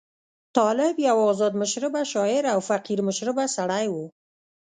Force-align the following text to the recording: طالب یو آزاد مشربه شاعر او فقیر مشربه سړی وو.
طالب 0.57 0.95
یو 1.07 1.17
آزاد 1.31 1.53
مشربه 1.61 2.01
شاعر 2.13 2.43
او 2.53 2.59
فقیر 2.69 2.99
مشربه 3.07 3.45
سړی 3.57 3.85
وو. 3.89 4.05